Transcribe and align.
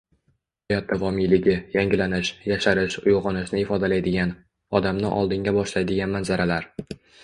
Hayot 0.71 0.87
davomiyligi, 0.93 1.57
yangilanish, 1.75 2.33
yasharish, 2.53 2.99
uygʻonishni 3.05 3.63
ifodalaydigan, 3.67 4.35
odamni 4.83 5.17
oldinga 5.23 5.59
boshlaydigan 5.63 6.21
manzaralar... 6.21 6.73